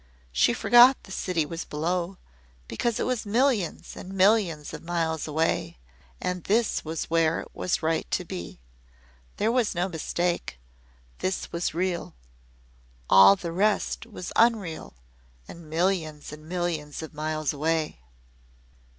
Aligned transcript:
She 0.31 0.51
forgot 0.53 1.03
the 1.03 1.11
city 1.11 1.45
was 1.45 1.63
below, 1.63 2.17
because 2.67 2.99
it 2.99 3.03
was 3.05 3.23
millions 3.23 3.95
and 3.95 4.11
millions 4.11 4.73
of 4.73 4.81
miles 4.83 5.27
away, 5.27 5.77
and 6.19 6.43
this 6.45 6.83
was 6.83 7.05
where 7.05 7.41
it 7.41 7.49
was 7.53 7.83
right 7.83 8.09
to 8.09 8.25
be. 8.25 8.59
There 9.37 9.51
was 9.51 9.75
no 9.75 9.87
mistake. 9.87 10.57
This 11.19 11.51
was 11.51 11.75
real. 11.75 12.15
All 13.11 13.35
the 13.35 13.51
rest 13.51 14.07
was 14.07 14.33
unreal 14.35 14.95
and 15.47 15.69
millions 15.69 16.31
and 16.33 16.49
millions 16.49 17.03
of 17.03 17.13
miles 17.13 17.53
away. 17.53 17.99